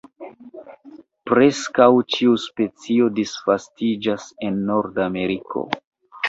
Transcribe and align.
Preskaŭ 1.31 1.87
ĉiu 2.13 2.33
specio 2.45 3.11
disvastiĝas 3.19 4.27
en 4.49 4.59
Nordameriko. 4.71 5.65